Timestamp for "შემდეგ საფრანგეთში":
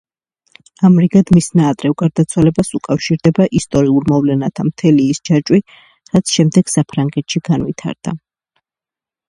6.39-7.47